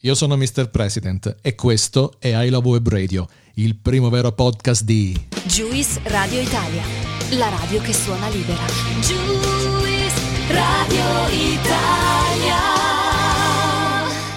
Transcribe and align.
Io 0.00 0.14
sono 0.14 0.36
Mr. 0.36 0.68
President 0.70 1.36
e 1.42 1.54
questo 1.54 2.14
è 2.18 2.36
I 2.36 2.48
Love 2.50 2.68
Web 2.68 2.88
Radio, 2.88 3.28
il 3.54 3.76
primo 3.76 4.10
vero 4.10 4.32
podcast 4.32 4.82
di 4.82 5.28
Juice 5.44 6.00
Radio 6.04 6.40
Italia, 6.40 6.82
la 7.30 7.48
radio 7.48 7.80
che 7.80 7.92
suona 7.92 8.28
libera. 8.28 8.64
Juice 9.00 10.20
Radio 10.48 11.28
Italia. 11.28 12.60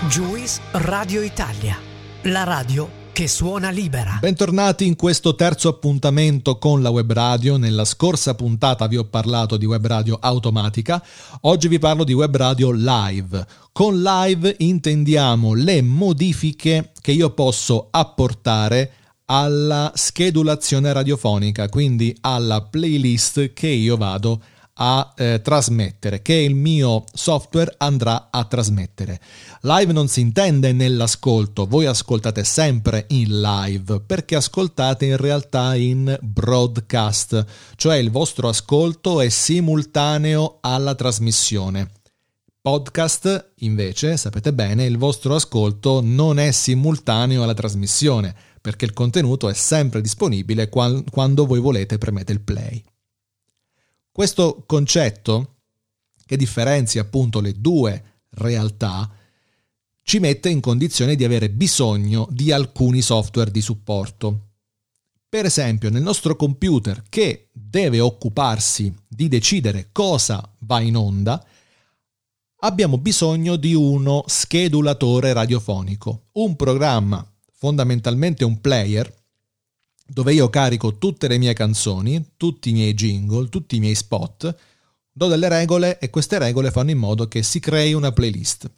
Juice 0.08 0.62
Radio 0.72 1.22
Italia, 1.22 1.80
la 2.24 2.44
radio 2.44 3.04
che 3.16 3.30
suona 3.30 3.70
libera. 3.70 4.18
Bentornati 4.20 4.86
in 4.86 4.98
questo 4.98 5.36
terzo 5.36 5.70
appuntamento 5.70 6.58
con 6.58 6.82
la 6.82 6.90
web 6.90 7.14
radio. 7.14 7.56
Nella 7.56 7.86
scorsa 7.86 8.36
puntata 8.36 8.88
vi 8.88 8.98
ho 8.98 9.06
parlato 9.06 9.56
di 9.56 9.66
web 9.66 9.88
radio 9.88 10.18
automatica, 10.20 11.02
oggi 11.44 11.70
vi 11.70 11.80
parlo 11.80 12.04
di 12.04 12.12
web 12.12 12.36
radio 12.36 12.72
live. 12.72 13.48
Con 13.72 14.02
live 14.02 14.56
intendiamo 14.60 15.54
le 15.54 15.82
modifiche 15.82 16.92
che 17.00 17.14
io 17.14 17.30
posso 17.30 17.88
apportare 17.90 18.92
alla 19.28 19.94
schedulazione 19.96 20.92
radiofonica, 20.92 21.70
quindi 21.70 22.14
alla 22.20 22.64
playlist 22.64 23.54
che 23.54 23.70
io 23.70 23.96
vado 23.96 24.42
a 24.42 24.55
a 24.78 25.14
eh, 25.16 25.42
trasmettere, 25.42 26.22
che 26.22 26.34
il 26.34 26.56
mio 26.56 27.04
software 27.14 27.76
andrà 27.78 28.28
a 28.30 28.44
trasmettere. 28.44 29.20
Live 29.62 29.94
non 29.94 30.08
si 30.08 30.20
intende 30.20 30.74
nell'ascolto, 30.74 31.66
voi 31.66 31.86
ascoltate 31.86 32.44
sempre 32.44 33.06
in 33.10 33.40
live 33.40 34.02
perché 34.02 34.36
ascoltate 34.36 35.06
in 35.06 35.18
realtà 35.18 35.76
in 35.76 36.18
broadcast, 36.22 37.46
cioè 37.76 37.96
il 37.96 38.12
vostro 38.12 38.50
ascolto 38.50 39.22
è 39.22 39.30
simultaneo 39.30 40.58
alla 40.62 40.96
trasmissione. 40.96 41.90
Podcast, 42.60 43.52
invece, 43.60 44.18
sapete 44.18 44.52
bene, 44.52 44.86
il 44.86 44.98
vostro 44.98 45.36
ascolto 45.36 46.02
non 46.04 46.40
è 46.40 46.50
simultaneo 46.52 47.44
alla 47.44 47.54
trasmissione, 47.54 48.36
perché 48.60 48.86
il 48.86 48.94
contenuto 48.94 49.48
è 49.48 49.54
sempre 49.54 50.02
disponibile 50.02 50.68
quando 50.68 51.46
voi 51.46 51.60
volete 51.60 52.00
premete 52.00 52.34
il 52.34 52.42
play. 52.42 52.84
Questo 54.16 54.64
concetto, 54.66 55.56
che 56.26 56.38
differenzia 56.38 57.02
appunto 57.02 57.42
le 57.42 57.52
due 57.60 58.22
realtà, 58.30 59.12
ci 60.04 60.20
mette 60.20 60.48
in 60.48 60.62
condizione 60.62 61.16
di 61.16 61.26
avere 61.26 61.50
bisogno 61.50 62.26
di 62.32 62.54
alcuni 62.54 63.02
software 63.02 63.52
di 63.52 63.60
supporto. 63.60 64.52
Per 65.28 65.44
esempio, 65.44 65.90
nel 65.90 66.02
nostro 66.02 66.38
computer 66.38 67.04
che 67.10 67.50
deve 67.52 68.00
occuparsi 68.00 68.96
di 69.06 69.28
decidere 69.28 69.90
cosa 69.92 70.50
va 70.60 70.80
in 70.80 70.96
onda, 70.96 71.46
abbiamo 72.60 72.98
bisogno 72.98 73.58
di 73.58 73.74
uno 73.74 74.24
schedulatore 74.28 75.34
radiofonico, 75.34 76.28
un 76.36 76.56
programma, 76.56 77.30
fondamentalmente 77.52 78.46
un 78.46 78.62
player, 78.62 79.14
dove 80.08 80.34
io 80.34 80.50
carico 80.50 80.98
tutte 80.98 81.28
le 81.28 81.38
mie 81.38 81.54
canzoni, 81.54 82.34
tutti 82.38 82.70
i 82.70 82.74
miei 82.74 82.94
jingle, 82.94 83.50
tutti 83.50 83.78
i 83.78 83.80
miei 83.80 83.96
spot, 83.96 84.56
do 85.12 85.28
delle 85.28 85.50
regole 85.50 85.98
e 85.98 86.10
queste 86.10 86.38
regole 86.38 86.72
fanno 86.72 86.92
in 86.92 86.98
modo 86.98 87.28
che 87.28 87.42
si 87.42 87.60
crei 87.60 87.94
una 87.94 88.12
playlist. 88.12 88.70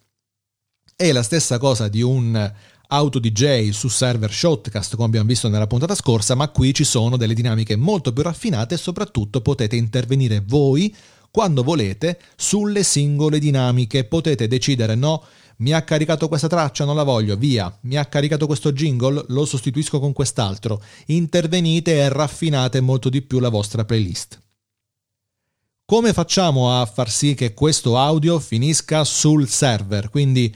È 0.96 1.12
la 1.12 1.22
stessa 1.22 1.58
cosa 1.58 1.88
di 1.88 2.00
un 2.02 2.52
auto 2.90 3.18
DJ 3.18 3.70
su 3.70 3.88
server 3.88 4.32
Shotcast 4.32 4.94
come 4.94 5.08
abbiamo 5.08 5.26
visto 5.26 5.48
nella 5.48 5.66
puntata 5.66 5.94
scorsa, 5.94 6.34
ma 6.34 6.48
qui 6.48 6.72
ci 6.72 6.84
sono 6.84 7.16
delle 7.16 7.34
dinamiche 7.34 7.76
molto 7.76 8.12
più 8.12 8.22
raffinate 8.22 8.74
e 8.74 8.78
soprattutto 8.78 9.42
potete 9.42 9.76
intervenire 9.76 10.42
voi 10.44 10.94
quando 11.30 11.62
volete 11.62 12.18
sulle 12.36 12.82
singole 12.82 13.38
dinamiche, 13.38 14.04
potete 14.04 14.48
decidere 14.48 14.94
no, 14.94 15.22
mi 15.58 15.72
ha 15.72 15.82
caricato 15.82 16.28
questa 16.28 16.48
traccia, 16.48 16.84
non 16.84 16.96
la 16.96 17.02
voglio, 17.02 17.36
via, 17.36 17.76
mi 17.82 17.96
ha 17.96 18.04
caricato 18.04 18.46
questo 18.46 18.72
jingle, 18.72 19.24
lo 19.28 19.44
sostituisco 19.44 19.98
con 19.98 20.12
quest'altro. 20.12 20.82
Intervenite 21.06 21.96
e 21.96 22.08
raffinate 22.08 22.80
molto 22.80 23.08
di 23.08 23.22
più 23.22 23.38
la 23.38 23.48
vostra 23.48 23.84
playlist. 23.84 24.38
Come 25.84 26.12
facciamo 26.12 26.78
a 26.80 26.86
far 26.86 27.10
sì 27.10 27.34
che 27.34 27.54
questo 27.54 27.96
audio 27.96 28.38
finisca 28.38 29.04
sul 29.04 29.48
server? 29.48 30.10
Quindi 30.10 30.54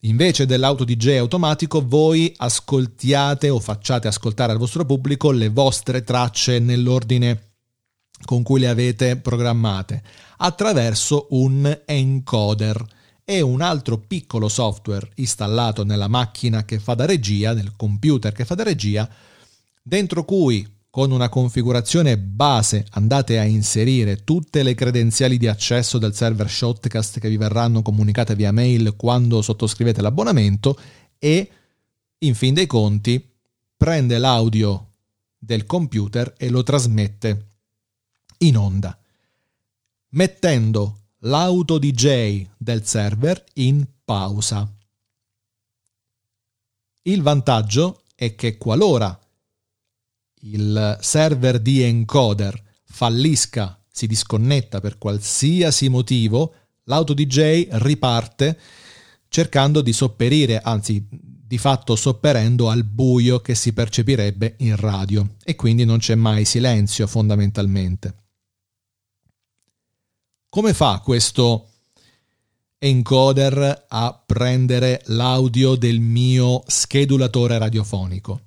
invece 0.00 0.46
dell'auto 0.46 0.84
DJ 0.84 1.16
automatico 1.16 1.82
voi 1.84 2.32
ascoltiate 2.36 3.48
o 3.48 3.58
facciate 3.58 4.08
ascoltare 4.08 4.52
al 4.52 4.58
vostro 4.58 4.84
pubblico 4.84 5.30
le 5.30 5.48
vostre 5.48 6.04
tracce 6.04 6.58
nell'ordine 6.58 7.44
con 8.24 8.42
cui 8.42 8.60
le 8.60 8.68
avete 8.68 9.16
programmate 9.16 10.02
attraverso 10.36 11.28
un 11.30 11.80
encoder 11.86 12.84
e 13.30 13.42
un 13.42 13.60
altro 13.60 13.98
piccolo 13.98 14.48
software 14.48 15.10
installato 15.16 15.84
nella 15.84 16.08
macchina 16.08 16.64
che 16.64 16.78
fa 16.78 16.94
da 16.94 17.04
regia, 17.04 17.52
nel 17.52 17.74
computer 17.76 18.32
che 18.32 18.46
fa 18.46 18.54
da 18.54 18.62
regia, 18.62 19.06
dentro 19.82 20.24
cui 20.24 20.66
con 20.88 21.10
una 21.10 21.28
configurazione 21.28 22.16
base 22.16 22.86
andate 22.92 23.38
a 23.38 23.44
inserire 23.44 24.24
tutte 24.24 24.62
le 24.62 24.74
credenziali 24.74 25.36
di 25.36 25.46
accesso 25.46 25.98
del 25.98 26.14
server 26.14 26.48
Shotcast 26.48 27.20
che 27.20 27.28
vi 27.28 27.36
verranno 27.36 27.82
comunicate 27.82 28.34
via 28.34 28.50
mail 28.50 28.94
quando 28.96 29.42
sottoscrivete 29.42 30.00
l'abbonamento 30.00 30.80
e 31.18 31.50
in 32.16 32.34
fin 32.34 32.54
dei 32.54 32.66
conti 32.66 33.22
prende 33.76 34.16
l'audio 34.16 34.92
del 35.36 35.66
computer 35.66 36.32
e 36.38 36.48
lo 36.48 36.62
trasmette 36.62 37.48
in 38.38 38.56
onda, 38.56 38.98
mettendo 40.12 40.98
l'auto 41.22 41.78
DJ 41.78 42.46
del 42.56 42.84
server 42.84 43.42
in 43.54 43.84
pausa. 44.04 44.70
Il 47.02 47.22
vantaggio 47.22 48.02
è 48.14 48.34
che 48.34 48.56
qualora 48.56 49.18
il 50.42 50.98
server 51.00 51.58
di 51.58 51.82
encoder 51.82 52.62
fallisca, 52.84 53.82
si 53.90 54.06
disconnetta 54.06 54.80
per 54.80 54.98
qualsiasi 54.98 55.88
motivo, 55.88 56.54
l'auto 56.84 57.14
DJ 57.14 57.66
riparte 57.70 58.58
cercando 59.28 59.80
di 59.80 59.92
sopperire, 59.92 60.60
anzi 60.60 61.04
di 61.10 61.58
fatto 61.58 61.96
sopperendo 61.96 62.68
al 62.68 62.84
buio 62.84 63.40
che 63.40 63.54
si 63.54 63.72
percepirebbe 63.72 64.54
in 64.58 64.76
radio 64.76 65.36
e 65.42 65.56
quindi 65.56 65.84
non 65.84 65.98
c'è 65.98 66.14
mai 66.14 66.44
silenzio 66.44 67.06
fondamentalmente. 67.06 68.27
Come 70.50 70.72
fa 70.72 71.02
questo 71.04 71.68
encoder 72.78 73.84
a 73.86 74.22
prendere 74.24 75.02
l'audio 75.08 75.74
del 75.74 76.00
mio 76.00 76.62
schedulatore 76.66 77.58
radiofonico? 77.58 78.40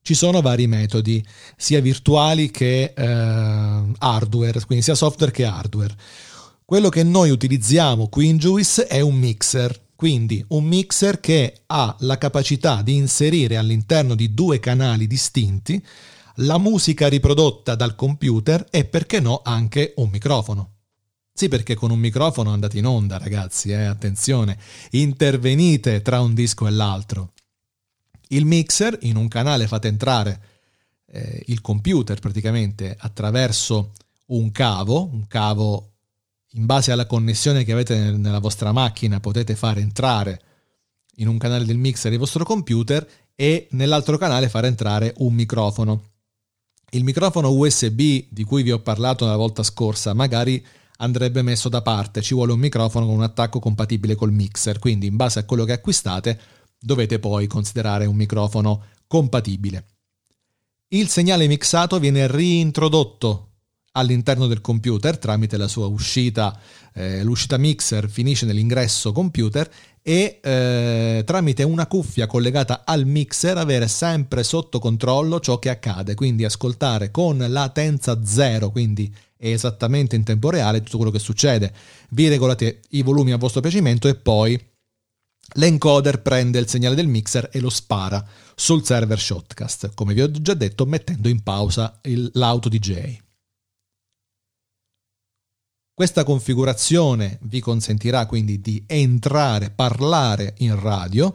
Ci 0.00 0.14
sono 0.14 0.40
vari 0.40 0.68
metodi, 0.68 1.26
sia 1.56 1.80
virtuali 1.80 2.52
che 2.52 2.92
eh, 2.96 3.92
hardware, 3.98 4.64
quindi 4.64 4.84
sia 4.84 4.94
software 4.94 5.32
che 5.32 5.44
hardware. 5.44 5.96
Quello 6.64 6.88
che 6.88 7.02
noi 7.02 7.30
utilizziamo 7.30 8.06
qui 8.06 8.28
in 8.28 8.38
Juice 8.38 8.86
è 8.86 9.00
un 9.00 9.16
mixer, 9.16 9.86
quindi 9.96 10.44
un 10.50 10.62
mixer 10.62 11.18
che 11.18 11.62
ha 11.66 11.96
la 11.98 12.16
capacità 12.16 12.80
di 12.82 12.94
inserire 12.94 13.56
all'interno 13.56 14.14
di 14.14 14.32
due 14.32 14.60
canali 14.60 15.08
distinti 15.08 15.84
la 16.36 16.58
musica 16.58 17.08
riprodotta 17.08 17.74
dal 17.74 17.96
computer 17.96 18.64
e 18.70 18.84
perché 18.84 19.18
no 19.18 19.40
anche 19.42 19.94
un 19.96 20.10
microfono. 20.10 20.73
Sì, 21.36 21.48
perché 21.48 21.74
con 21.74 21.90
un 21.90 21.98
microfono 21.98 22.52
andate 22.52 22.78
in 22.78 22.86
onda, 22.86 23.18
ragazzi, 23.18 23.72
eh? 23.72 23.86
attenzione, 23.86 24.56
intervenite 24.90 26.00
tra 26.00 26.20
un 26.20 26.32
disco 26.32 26.68
e 26.68 26.70
l'altro. 26.70 27.32
Il 28.28 28.44
mixer 28.44 28.96
in 29.00 29.16
un 29.16 29.26
canale 29.26 29.66
fate 29.66 29.88
entrare 29.88 30.40
eh, 31.06 31.42
il 31.46 31.60
computer 31.60 32.20
praticamente 32.20 32.94
attraverso 32.96 33.90
un 34.26 34.52
cavo, 34.52 35.10
un 35.12 35.26
cavo 35.26 35.94
in 36.52 36.66
base 36.66 36.92
alla 36.92 37.06
connessione 37.06 37.64
che 37.64 37.72
avete 37.72 38.12
nella 38.12 38.38
vostra 38.38 38.70
macchina 38.70 39.18
potete 39.18 39.56
fare 39.56 39.80
entrare 39.80 40.40
in 41.16 41.26
un 41.26 41.36
canale 41.36 41.64
del 41.64 41.78
mixer 41.78 42.12
il 42.12 42.18
vostro 42.20 42.44
computer 42.44 43.04
e 43.34 43.66
nell'altro 43.72 44.18
canale 44.18 44.48
fare 44.48 44.68
entrare 44.68 45.12
un 45.18 45.34
microfono. 45.34 46.10
Il 46.90 47.02
microfono 47.02 47.50
USB 47.50 48.26
di 48.28 48.44
cui 48.44 48.62
vi 48.62 48.70
ho 48.70 48.78
parlato 48.78 49.26
la 49.26 49.34
volta 49.34 49.64
scorsa 49.64 50.14
magari 50.14 50.64
andrebbe 50.98 51.42
messo 51.42 51.68
da 51.68 51.82
parte, 51.82 52.22
ci 52.22 52.34
vuole 52.34 52.52
un 52.52 52.58
microfono 52.58 53.06
con 53.06 53.16
un 53.16 53.22
attacco 53.22 53.58
compatibile 53.58 54.14
col 54.14 54.32
mixer, 54.32 54.78
quindi 54.78 55.06
in 55.06 55.16
base 55.16 55.38
a 55.38 55.44
quello 55.44 55.64
che 55.64 55.72
acquistate 55.72 56.40
dovete 56.78 57.18
poi 57.18 57.46
considerare 57.46 58.06
un 58.06 58.16
microfono 58.16 58.84
compatibile. 59.06 59.86
Il 60.88 61.08
segnale 61.08 61.46
mixato 61.46 61.98
viene 61.98 62.26
reintrodotto 62.26 63.53
all'interno 63.96 64.46
del 64.46 64.60
computer 64.60 65.18
tramite 65.18 65.56
la 65.56 65.68
sua 65.68 65.86
uscita, 65.86 66.58
eh, 66.94 67.22
l'uscita 67.22 67.56
mixer 67.56 68.08
finisce 68.08 68.46
nell'ingresso 68.46 69.12
computer 69.12 69.70
e 70.02 70.40
eh, 70.42 71.22
tramite 71.24 71.62
una 71.62 71.86
cuffia 71.86 72.26
collegata 72.26 72.82
al 72.84 73.06
mixer 73.06 73.56
avere 73.56 73.88
sempre 73.88 74.42
sotto 74.42 74.78
controllo 74.78 75.40
ciò 75.40 75.58
che 75.58 75.70
accade, 75.70 76.14
quindi 76.14 76.44
ascoltare 76.44 77.10
con 77.10 77.38
latenza 77.38 78.24
zero, 78.24 78.70
quindi 78.70 79.14
esattamente 79.36 80.16
in 80.16 80.24
tempo 80.24 80.50
reale 80.50 80.82
tutto 80.82 80.96
quello 80.96 81.12
che 81.12 81.18
succede. 81.18 81.72
Vi 82.10 82.28
regolate 82.28 82.80
i 82.90 83.02
volumi 83.02 83.32
a 83.32 83.38
vostro 83.38 83.60
piacimento 83.60 84.08
e 84.08 84.16
poi 84.16 84.60
l'encoder 85.54 86.20
prende 86.20 86.58
il 86.58 86.68
segnale 86.68 86.94
del 86.94 87.06
mixer 87.06 87.48
e 87.52 87.60
lo 87.60 87.70
spara 87.70 88.26
sul 88.56 88.84
server 88.84 89.20
Shotcast, 89.20 89.92
come 89.94 90.14
vi 90.14 90.22
ho 90.22 90.30
già 90.30 90.54
detto 90.54 90.84
mettendo 90.84 91.28
in 91.28 91.42
pausa 91.42 92.00
il, 92.02 92.30
l'auto 92.34 92.68
DJ. 92.68 93.22
Questa 95.96 96.24
configurazione 96.24 97.38
vi 97.42 97.60
consentirà 97.60 98.26
quindi 98.26 98.60
di 98.60 98.82
entrare, 98.84 99.70
parlare 99.70 100.54
in 100.58 100.80
radio, 100.80 101.32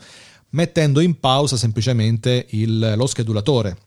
mettendo 0.49 0.99
in 0.99 1.17
pausa 1.17 1.55
semplicemente 1.55 2.45
il, 2.49 2.95
lo 2.97 3.07
schedulatore. 3.07 3.77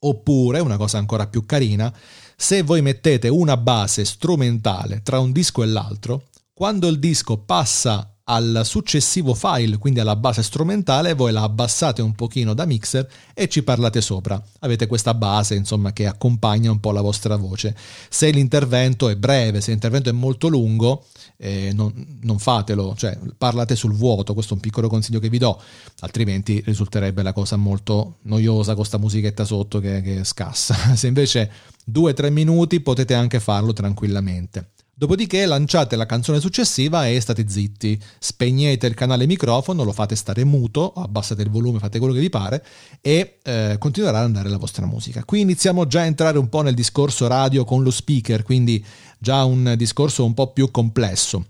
Oppure, 0.00 0.60
una 0.60 0.76
cosa 0.76 0.98
ancora 0.98 1.26
più 1.26 1.46
carina, 1.46 1.90
se 2.36 2.60
voi 2.60 2.82
mettete 2.82 3.28
una 3.28 3.56
base 3.56 4.04
strumentale 4.04 5.00
tra 5.02 5.20
un 5.20 5.32
disco 5.32 5.62
e 5.62 5.66
l'altro, 5.66 6.28
quando 6.52 6.86
il 6.88 6.98
disco 6.98 7.38
passa 7.38 8.14
al 8.30 8.60
successivo 8.64 9.34
file, 9.34 9.78
quindi 9.78 10.00
alla 10.00 10.16
base 10.16 10.42
strumentale, 10.42 11.14
voi 11.14 11.32
la 11.32 11.42
abbassate 11.42 12.02
un 12.02 12.14
pochino 12.14 12.52
da 12.52 12.66
mixer 12.66 13.08
e 13.32 13.48
ci 13.48 13.62
parlate 13.62 14.00
sopra. 14.02 14.40
Avete 14.60 14.86
questa 14.86 15.14
base, 15.14 15.54
insomma, 15.54 15.92
che 15.92 16.06
accompagna 16.06 16.70
un 16.70 16.78
po' 16.78 16.92
la 16.92 17.00
vostra 17.00 17.36
voce. 17.36 17.74
Se 18.08 18.30
l'intervento 18.30 19.08
è 19.08 19.16
breve, 19.16 19.62
se 19.62 19.70
l'intervento 19.70 20.10
è 20.10 20.12
molto 20.12 20.48
lungo, 20.48 21.06
eh, 21.38 21.72
non, 21.72 22.18
non, 22.20 22.38
fatelo, 22.38 22.94
cioè 22.96 23.18
parlate 23.36 23.74
sul 23.76 23.94
vuoto, 23.94 24.34
questo 24.34 24.52
è 24.52 24.56
un 24.56 24.62
piccolo 24.62 24.88
consiglio 24.88 25.20
che 25.20 25.30
vi 25.30 25.38
do, 25.38 25.60
altrimenti 26.00 26.62
risulterebbe 26.64 27.22
la 27.22 27.32
cosa 27.32 27.56
molto 27.56 28.16
noiosa 28.22 28.68
con 28.68 28.76
questa 28.76 28.98
musichetta 28.98 29.44
sotto 29.44 29.80
che, 29.80 30.02
che 30.02 30.24
scassa. 30.24 30.74
Se 30.96 31.06
invece 31.06 31.50
2-3 31.90 32.30
minuti 32.30 32.80
potete 32.80 33.14
anche 33.14 33.40
farlo 33.40 33.72
tranquillamente. 33.72 34.72
Dopodiché 34.98 35.46
lanciate 35.46 35.94
la 35.94 36.06
canzone 36.06 36.40
successiva 36.40 37.06
e 37.06 37.20
state 37.20 37.48
zitti, 37.48 38.02
spegnete 38.18 38.88
il 38.88 38.94
canale 38.94 39.26
microfono, 39.26 39.84
lo 39.84 39.92
fate 39.92 40.16
stare 40.16 40.42
muto, 40.42 40.92
abbassate 40.92 41.40
il 41.40 41.50
volume, 41.50 41.78
fate 41.78 42.00
quello 42.00 42.12
che 42.12 42.18
vi 42.18 42.28
pare 42.28 42.66
e 43.00 43.38
eh, 43.44 43.76
continuerà 43.78 44.18
ad 44.18 44.24
andare 44.24 44.48
la 44.48 44.56
vostra 44.56 44.86
musica. 44.86 45.22
Qui 45.22 45.42
iniziamo 45.42 45.86
già 45.86 46.00
a 46.00 46.06
entrare 46.06 46.36
un 46.36 46.48
po' 46.48 46.62
nel 46.62 46.74
discorso 46.74 47.28
radio 47.28 47.64
con 47.64 47.84
lo 47.84 47.92
speaker, 47.92 48.42
quindi 48.42 48.84
già 49.20 49.44
un 49.44 49.74
discorso 49.76 50.24
un 50.24 50.34
po' 50.34 50.52
più 50.52 50.68
complesso. 50.72 51.46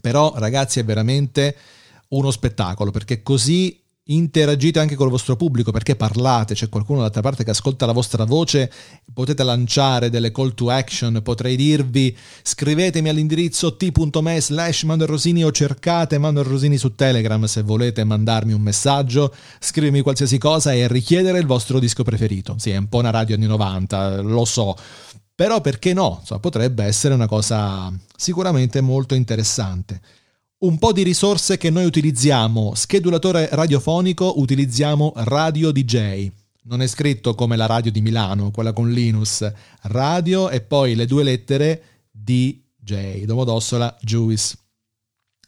Però 0.00 0.32
ragazzi 0.38 0.80
è 0.80 0.84
veramente 0.84 1.54
uno 2.08 2.30
spettacolo 2.30 2.90
perché 2.90 3.22
così 3.22 3.78
interagite 4.10 4.78
anche 4.78 4.94
con 4.94 5.06
il 5.06 5.12
vostro 5.12 5.36
pubblico 5.36 5.70
perché 5.70 5.96
parlate, 5.96 6.54
c'è 6.54 6.68
qualcuno 6.68 6.98
dall'altra 6.98 7.22
parte 7.22 7.44
che 7.44 7.50
ascolta 7.50 7.86
la 7.86 7.92
vostra 7.92 8.24
voce, 8.24 8.70
potete 9.12 9.42
lanciare 9.42 10.10
delle 10.10 10.30
call 10.30 10.54
to 10.54 10.70
action, 10.70 11.20
potrei 11.22 11.56
dirvi 11.56 12.16
scrivetemi 12.42 13.08
all'indirizzo 13.08 13.76
t.me 13.76 14.40
slash 14.40 14.84
Rosini 14.84 15.44
o 15.44 15.50
cercate 15.50 16.18
Manuel 16.18 16.46
Rosini 16.46 16.76
su 16.76 16.94
Telegram 16.94 17.44
se 17.44 17.62
volete 17.62 18.04
mandarmi 18.04 18.52
un 18.52 18.60
messaggio, 18.60 19.34
scrivermi 19.58 20.00
qualsiasi 20.00 20.38
cosa 20.38 20.72
e 20.72 20.88
richiedere 20.88 21.38
il 21.38 21.46
vostro 21.46 21.78
disco 21.78 22.02
preferito. 22.02 22.54
Sì, 22.58 22.70
è 22.70 22.76
un 22.76 22.88
po' 22.88 22.98
una 22.98 23.10
radio 23.10 23.34
anni 23.34 23.46
90, 23.46 24.20
lo 24.22 24.44
so, 24.44 24.76
però 25.34 25.60
perché 25.60 25.94
no? 25.94 26.18
Insomma, 26.20 26.40
potrebbe 26.40 26.84
essere 26.84 27.14
una 27.14 27.26
cosa 27.26 27.90
sicuramente 28.14 28.80
molto 28.80 29.14
interessante. 29.14 30.00
Un 30.58 30.78
po' 30.78 30.92
di 30.92 31.02
risorse 31.02 31.56
che 31.56 31.70
noi 31.70 31.86
utilizziamo. 31.86 32.74
Schedulatore 32.74 33.48
radiofonico 33.50 34.38
utilizziamo 34.38 35.14
Radio 35.16 35.70
DJ. 35.70 36.30
Non 36.62 36.82
è 36.82 36.86
scritto 36.86 37.34
come 37.34 37.56
la 37.56 37.64
radio 37.64 37.90
di 37.90 38.02
Milano, 38.02 38.50
quella 38.50 38.74
con 38.74 38.90
Linus. 38.90 39.50
Radio 39.84 40.50
e 40.50 40.60
poi 40.60 40.94
le 40.94 41.06
due 41.06 41.22
lettere 41.22 41.82
DJ. 42.10 43.24
Domodossola 43.24 43.96
Juice. 44.02 44.58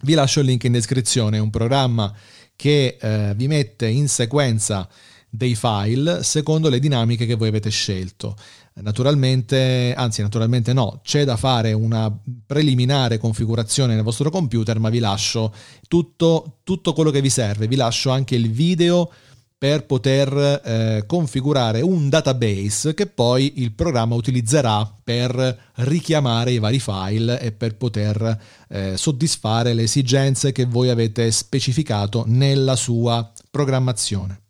Vi 0.01 0.15
lascio 0.15 0.41
il 0.41 0.47
link 0.47 0.65
in 0.65 0.73
descrizione, 0.73 1.37
è 1.37 1.41
un 1.41 1.51
programma 1.51 2.15
che 2.57 2.97
eh, 2.99 3.35
vi 3.37 3.47
mette 3.47 3.89
in 3.89 4.09
sequenza 4.09 4.89
dei 5.29 5.55
file 5.55 6.23
secondo 6.23 6.71
le 6.71 6.79
dinamiche 6.79 7.27
che 7.27 7.35
voi 7.35 7.49
avete 7.49 7.69
scelto. 7.69 8.35
Naturalmente, 8.77 9.93
anzi 9.95 10.23
naturalmente 10.23 10.73
no, 10.73 11.01
c'è 11.05 11.25
da 11.25 11.37
fare 11.37 11.75
una 11.75 12.11
preliminare 12.47 13.19
configurazione 13.19 13.95
nel 13.95 14.03
vostro 14.03 14.31
computer, 14.31 14.79
ma 14.79 14.89
vi 14.89 14.99
lascio 14.99 15.53
tutto, 15.89 16.61
tutto 16.65 16.95
quello 16.95 17.11
che 17.11 17.21
vi 17.21 17.29
serve, 17.29 17.69
vi 17.69 17.77
lascio 17.77 18.09
anche 18.09 18.35
il 18.35 18.51
video 18.51 19.11
per 19.63 19.87
poter 19.87 20.61
eh, 20.65 21.05
configurare 21.07 21.83
un 21.83 22.09
database 22.09 22.95
che 22.95 23.07
poi 23.07 23.61
il 23.63 23.71
programma 23.71 24.17
utilizzerà 24.17 24.93
per 25.05 25.71
richiamare 25.75 26.51
i 26.51 26.59
vari 26.59 26.81
file 26.81 27.41
e 27.41 27.53
per 27.53 27.77
poter 27.77 28.41
eh, 28.69 28.97
soddisfare 28.97 29.73
le 29.73 29.85
esigenze 29.85 30.51
che 30.51 30.65
voi 30.65 30.89
avete 30.89 31.31
specificato 31.31 32.25
nella 32.27 32.75
sua 32.75 33.33
programmazione. 33.53 34.41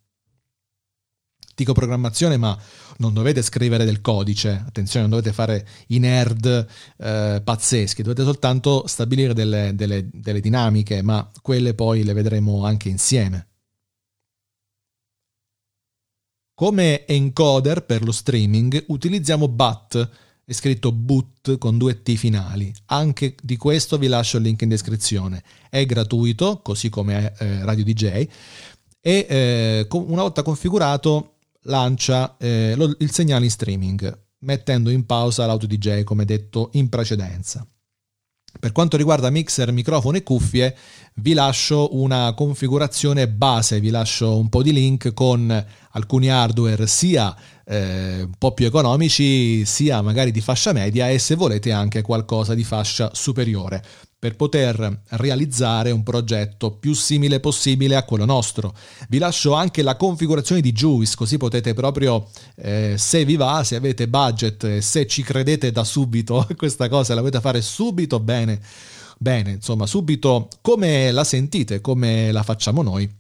Dico 1.54 1.74
programmazione, 1.74 2.38
ma 2.38 2.58
non 2.96 3.12
dovete 3.12 3.42
scrivere 3.42 3.84
del 3.84 4.00
codice, 4.00 4.64
attenzione, 4.66 5.06
non 5.06 5.18
dovete 5.18 5.34
fare 5.34 5.68
i 5.88 5.98
nerd 5.98 6.66
eh, 6.96 7.42
pazzeschi, 7.44 8.00
dovete 8.00 8.22
soltanto 8.22 8.86
stabilire 8.86 9.34
delle, 9.34 9.72
delle, 9.74 10.08
delle 10.10 10.40
dinamiche, 10.40 11.02
ma 11.02 11.30
quelle 11.42 11.74
poi 11.74 12.02
le 12.02 12.14
vedremo 12.14 12.64
anche 12.64 12.88
insieme. 12.88 13.48
Come 16.54 17.06
encoder 17.06 17.84
per 17.84 18.04
lo 18.04 18.12
streaming 18.12 18.84
utilizziamo 18.88 19.49
BAT, 19.49 20.10
è 20.44 20.52
scritto 20.52 20.93
boot 20.93 21.56
con 21.56 21.78
due 21.78 22.02
T 22.02 22.14
finali. 22.14 22.72
Anche 22.87 23.34
di 23.43 23.56
questo 23.56 23.96
vi 23.96 24.06
lascio 24.06 24.37
il 24.37 24.43
link 24.43 24.60
in 24.60 24.69
descrizione. 24.69 25.43
È 25.70 25.84
gratuito, 25.87 26.60
così 26.62 26.90
come 26.90 27.32
eh, 27.38 27.64
Radio 27.64 27.84
DJ, 27.84 28.26
e 29.00 29.26
eh, 29.28 29.87
una 29.90 30.22
volta 30.22 30.43
configurato 30.43 31.36
lancia 31.62 32.36
eh, 32.36 32.74
lo, 32.76 32.94
il 32.98 33.10
segnale 33.10 33.44
in 33.44 33.50
streaming, 33.50 34.20
mettendo 34.41 34.91
in 34.91 35.06
pausa 35.06 35.46
l'auto 35.46 35.67
DJ 35.67 36.03
come 36.05 36.24
detto 36.26 36.69
in 36.74 36.88
precedenza. 36.88 37.67
Per 38.58 38.72
quanto 38.72 38.96
riguarda 38.96 39.30
mixer, 39.30 39.72
microfono 39.72 40.16
e 40.16 40.22
cuffie, 40.22 40.76
vi 41.14 41.32
lascio 41.32 41.96
una 41.96 42.32
configurazione 42.34 43.28
base, 43.28 43.80
vi 43.80 43.90
lascio 43.90 44.36
un 44.36 44.48
po' 44.48 44.62
di 44.62 44.72
link 44.72 45.12
con 45.14 45.66
alcuni 45.90 46.30
hardware 46.30 46.86
sia 46.86 47.34
eh, 47.64 48.22
un 48.22 48.34
po' 48.38 48.52
più 48.52 48.66
economici, 48.66 49.64
sia 49.64 50.00
magari 50.00 50.30
di 50.30 50.40
fascia 50.40 50.72
media 50.72 51.10
e 51.10 51.18
se 51.18 51.34
volete 51.34 51.72
anche 51.72 52.02
qualcosa 52.02 52.54
di 52.54 52.64
fascia 52.64 53.10
superiore 53.12 53.82
per 54.22 54.36
poter 54.36 55.00
realizzare 55.08 55.91
un 55.91 56.05
progetto 56.05 56.70
più 56.70 56.94
simile 56.94 57.41
possibile 57.41 57.96
a 57.96 58.05
quello 58.05 58.24
nostro. 58.24 58.72
Vi 59.08 59.19
lascio 59.19 59.52
anche 59.52 59.82
la 59.82 59.96
configurazione 59.96 60.60
di 60.60 60.70
Juice, 60.70 61.17
così 61.17 61.38
potete 61.38 61.74
proprio, 61.74 62.29
eh, 62.55 62.94
se 62.96 63.24
vi 63.24 63.34
va, 63.34 63.64
se 63.64 63.74
avete 63.74 64.06
budget, 64.06 64.79
se 64.79 65.08
ci 65.08 65.24
credete 65.24 65.72
da 65.72 65.82
subito, 65.82 66.46
questa 66.56 66.88
cosa 66.88 67.14
la 67.14 67.20
volete 67.20 67.41
fare 67.41 67.60
subito 67.62 68.20
bene, 68.20 68.60
bene, 69.19 69.50
insomma, 69.50 69.86
subito 69.86 70.46
come 70.60 71.10
la 71.10 71.24
sentite, 71.24 71.81
come 71.81 72.31
la 72.31 72.44
facciamo 72.44 72.82
noi, 72.82 73.12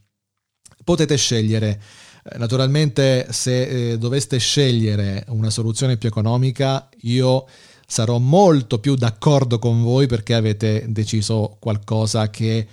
potete 0.84 1.16
scegliere. 1.16 1.82
Eh, 2.22 2.38
naturalmente 2.38 3.26
se 3.30 3.90
eh, 3.90 3.98
doveste 3.98 4.38
scegliere 4.38 5.24
una 5.30 5.50
soluzione 5.50 5.96
più 5.96 6.08
economica, 6.08 6.88
io 7.00 7.44
sarò 7.92 8.16
molto 8.16 8.78
più 8.78 8.94
d'accordo 8.94 9.58
con 9.58 9.82
voi 9.82 10.06
perché 10.06 10.32
avete 10.32 10.86
deciso 10.88 11.58
qualcosa 11.60 12.30
che 12.30 12.66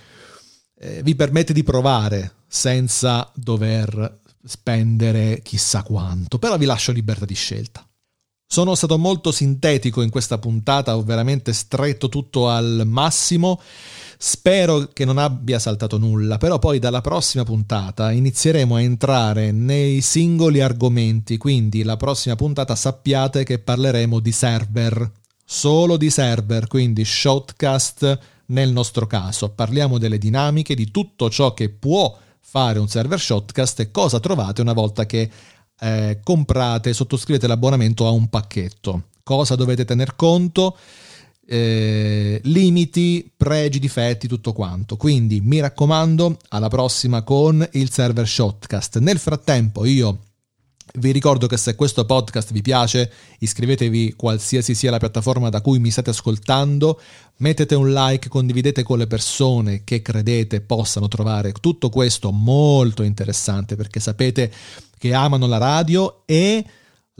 eh, 0.74 1.04
vi 1.04 1.14
permette 1.14 1.52
di 1.52 1.62
provare 1.62 2.36
senza 2.48 3.30
dover 3.36 4.22
spendere 4.42 5.42
chissà 5.44 5.84
quanto, 5.84 6.40
però 6.40 6.58
vi 6.58 6.64
lascio 6.64 6.94
libertà 6.94 7.26
di 7.26 7.36
scelta. 7.36 7.86
Sono 8.52 8.74
stato 8.74 8.98
molto 8.98 9.32
sintetico 9.32 10.02
in 10.02 10.10
questa 10.10 10.40
puntata, 10.40 10.98
ho 10.98 11.04
veramente 11.04 11.54
stretto 11.54 12.10
tutto 12.10 12.50
al 12.50 12.82
massimo. 12.84 13.62
Spero 14.18 14.90
che 14.92 15.06
non 15.06 15.20
abbia 15.20 15.60
saltato 15.60 16.00
nulla, 16.00 16.40
però 16.40 16.58
poi 16.58 16.80
dalla 16.80 17.02
prossima 17.02 17.44
puntata 17.44 18.12
inizieremo 18.12 18.74
a 18.74 18.82
entrare 18.82 19.52
nei 19.52 20.02
singoli 20.02 20.62
argomenti, 20.62 21.38
quindi 21.38 21.84
la 21.84 21.96
prossima 21.96 22.36
puntata 22.36 22.76
sappiate 22.76 23.44
che 23.44 23.60
parleremo 23.60 24.20
di 24.20 24.32
server 24.32 25.12
solo 25.46 25.96
di 25.96 26.10
server, 26.10 26.66
quindi 26.66 27.06
shotcast 27.06 28.20
nel 28.48 28.72
nostro 28.72 29.06
caso. 29.06 29.50
Parliamo 29.50 30.00
delle 30.00 30.18
dinamiche, 30.18 30.74
di 30.74 30.90
tutto 30.90 31.30
ciò 31.30 31.54
che 31.54 31.70
può 31.70 32.18
fare 32.40 32.80
un 32.80 32.88
server 32.88 33.20
shotcast 33.20 33.80
e 33.82 33.92
cosa 33.92 34.20
trovate 34.20 34.62
una 34.62 34.74
volta 34.74 35.06
che 35.06 35.30
eh, 35.80 36.20
comprate, 36.24 36.94
sottoscrivete 36.94 37.48
l'abbonamento 37.48 38.06
a 38.08 38.12
un 38.12 38.28
pacchetto. 38.28 39.04
Cosa 39.24 39.56
dovete 39.56 39.86
tener 39.86 40.16
conto? 40.16 40.78
Eh, 41.46 42.40
limiti, 42.44 43.32
pregi, 43.36 43.80
difetti, 43.80 44.28
tutto 44.28 44.54
quanto. 44.54 44.98
Quindi 44.98 45.42
mi 45.42 45.60
raccomando, 45.60 46.38
alla 46.50 46.68
prossima 46.68 47.24
con 47.24 47.68
il 47.74 47.92
server 47.92 48.28
Shotcast. 48.28 49.00
Nel 49.00 49.18
frattempo 49.18 49.86
io 49.86 50.18
vi 50.96 51.12
ricordo 51.12 51.48
che 51.48 51.58
se 51.58 51.76
questo 51.76 52.06
podcast 52.06 52.52
vi 52.52 52.62
piace, 52.62 53.12
iscrivetevi 53.40 54.14
qualsiasi 54.16 54.74
sia 54.74 54.92
la 54.92 54.98
piattaforma 54.98 55.50
da 55.50 55.62
cui 55.62 55.80
mi 55.80 55.92
state 55.92 56.10
ascoltando, 56.10 57.00
mettete 57.38 57.76
un 57.76 57.92
like, 57.92 58.28
condividete 58.28 58.84
con 58.84 58.98
le 58.98 59.08
persone 59.08 59.84
che 59.84 60.02
credete 60.02 60.62
possano 60.62 61.08
trovare 61.08 61.52
tutto 61.52 61.90
questo 61.90 62.32
molto 62.32 63.04
interessante 63.04 63.76
perché 63.76 64.00
sapete 64.00 64.52
che 64.98 65.14
amano 65.14 65.48
la 65.48 65.58
radio 65.58 66.24
e 66.26 66.66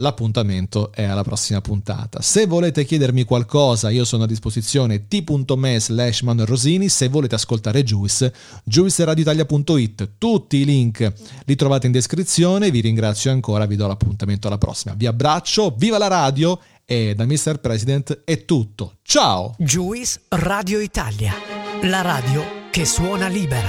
L'appuntamento 0.00 0.92
è 0.92 1.02
alla 1.02 1.22
prossima 1.22 1.60
puntata. 1.60 2.22
Se 2.22 2.46
volete 2.46 2.84
chiedermi 2.84 3.24
qualcosa, 3.24 3.90
io 3.90 4.04
sono 4.04 4.22
a 4.24 4.26
disposizione 4.26 5.06
t.me 5.06 5.78
slash 5.78 6.22
Rosini. 6.22 6.88
Se 6.88 7.08
volete 7.08 7.34
ascoltare 7.34 7.82
Juice, 7.82 8.32
juiceradioitalia.it. 8.64 10.12
Tutti 10.16 10.56
i 10.56 10.64
link 10.64 11.12
li 11.44 11.54
trovate 11.54 11.86
in 11.86 11.92
descrizione. 11.92 12.70
Vi 12.70 12.80
ringrazio 12.80 13.30
ancora, 13.30 13.66
vi 13.66 13.76
do 13.76 13.86
l'appuntamento 13.86 14.46
alla 14.46 14.58
prossima. 14.58 14.94
Vi 14.96 15.04
abbraccio, 15.04 15.74
viva 15.76 15.98
la 15.98 16.08
radio 16.08 16.58
e 16.86 17.14
da 17.14 17.26
Mr. 17.26 17.58
President 17.60 18.22
è 18.24 18.46
tutto. 18.46 18.96
Ciao! 19.02 19.54
Juice 19.58 20.22
Radio 20.28 20.80
Italia, 20.80 21.34
la 21.82 22.00
radio 22.00 22.42
che 22.70 22.86
suona 22.86 23.28
libera. 23.28 23.68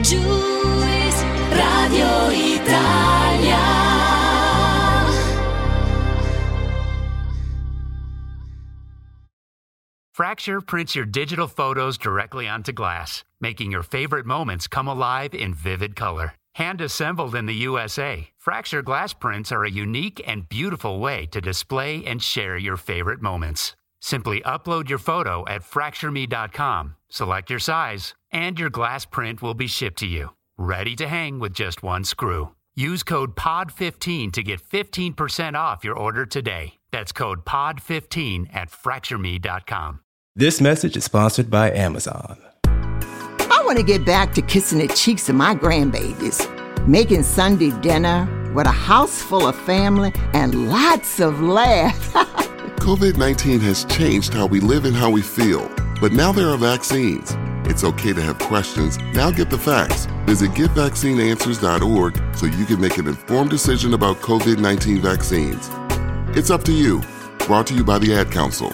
Juice 0.00 1.24
Radio 1.50 2.30
Italia. 2.30 2.61
Fracture 10.12 10.60
prints 10.60 10.94
your 10.94 11.06
digital 11.06 11.48
photos 11.48 11.96
directly 11.96 12.46
onto 12.46 12.70
glass, 12.70 13.24
making 13.40 13.72
your 13.72 13.82
favorite 13.82 14.26
moments 14.26 14.66
come 14.66 14.86
alive 14.86 15.32
in 15.32 15.54
vivid 15.54 15.96
color. 15.96 16.34
Hand 16.56 16.82
assembled 16.82 17.34
in 17.34 17.46
the 17.46 17.54
USA, 17.54 18.28
Fracture 18.36 18.82
glass 18.82 19.14
prints 19.14 19.50
are 19.50 19.64
a 19.64 19.70
unique 19.70 20.22
and 20.26 20.50
beautiful 20.50 20.98
way 20.98 21.24
to 21.30 21.40
display 21.40 22.04
and 22.04 22.22
share 22.22 22.58
your 22.58 22.76
favorite 22.76 23.22
moments. 23.22 23.74
Simply 24.02 24.42
upload 24.42 24.90
your 24.90 24.98
photo 24.98 25.46
at 25.48 25.62
fractureme.com, 25.62 26.96
select 27.08 27.48
your 27.48 27.58
size, 27.58 28.14
and 28.30 28.58
your 28.58 28.68
glass 28.68 29.06
print 29.06 29.40
will 29.40 29.54
be 29.54 29.66
shipped 29.66 30.00
to 30.00 30.06
you, 30.06 30.34
ready 30.58 30.94
to 30.96 31.08
hang 31.08 31.38
with 31.38 31.54
just 31.54 31.82
one 31.82 32.04
screw. 32.04 32.50
Use 32.74 33.02
code 33.02 33.36
POD15 33.36 34.32
to 34.32 34.42
get 34.42 34.62
15% 34.62 35.54
off 35.54 35.84
your 35.84 35.94
order 35.94 36.24
today. 36.24 36.78
That's 36.90 37.12
code 37.12 37.44
POD15 37.44 38.48
at 38.54 38.70
fractureme.com. 38.70 40.00
This 40.34 40.58
message 40.58 40.96
is 40.96 41.04
sponsored 41.04 41.50
by 41.50 41.70
Amazon. 41.70 42.38
I 42.64 43.62
want 43.66 43.76
to 43.76 43.84
get 43.84 44.06
back 44.06 44.32
to 44.34 44.42
kissing 44.42 44.78
the 44.78 44.88
cheeks 44.88 45.28
of 45.28 45.34
my 45.34 45.54
grandbabies, 45.54 46.48
making 46.88 47.24
Sunday 47.24 47.78
dinner 47.82 48.26
with 48.54 48.66
a 48.66 48.70
house 48.70 49.20
full 49.20 49.46
of 49.46 49.54
family 49.54 50.10
and 50.32 50.70
lots 50.70 51.20
of 51.20 51.42
laughs. 51.42 52.08
COVID 52.80 53.18
19 53.18 53.60
has 53.60 53.84
changed 53.84 54.32
how 54.32 54.46
we 54.46 54.60
live 54.60 54.86
and 54.86 54.96
how 54.96 55.10
we 55.10 55.20
feel, 55.20 55.70
but 56.00 56.12
now 56.12 56.32
there 56.32 56.48
are 56.48 56.56
vaccines. 56.56 57.36
It's 57.68 57.84
okay 57.84 58.14
to 58.14 58.22
have 58.22 58.38
questions. 58.38 58.98
Now 59.12 59.30
get 59.30 59.50
the 59.50 59.58
facts. 59.58 60.06
Visit 60.32 60.52
getvaccineanswers.org 60.52 62.34
so 62.34 62.46
you 62.46 62.64
can 62.64 62.80
make 62.80 62.96
an 62.96 63.06
informed 63.06 63.50
decision 63.50 63.92
about 63.92 64.16
COVID 64.22 64.58
19 64.60 64.98
vaccines. 65.02 65.68
It's 66.34 66.50
up 66.50 66.64
to 66.64 66.72
you. 66.72 67.02
Brought 67.40 67.66
to 67.66 67.74
you 67.74 67.84
by 67.84 67.98
the 67.98 68.14
Ad 68.14 68.30
Council. 68.30 68.72